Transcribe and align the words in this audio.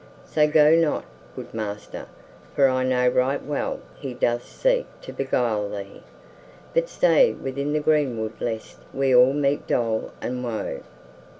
So 0.25 0.47
go 0.47 0.75
not, 0.75 1.05
good 1.35 1.53
master, 1.53 2.07
for 2.55 2.67
I 2.67 2.83
know 2.83 3.07
right 3.07 3.39
well 3.45 3.81
he 3.99 4.15
doth 4.15 4.43
seek 4.47 4.87
to 5.01 5.13
beguile 5.13 5.69
thee, 5.69 6.01
but 6.73 6.89
stay 6.89 7.33
within 7.33 7.73
the 7.73 7.81
greenwood 7.81 8.33
lest 8.41 8.79
we 8.95 9.13
all 9.13 9.33
meet 9.33 9.67
dole 9.67 10.09
and 10.19 10.43
woe." 10.43 10.81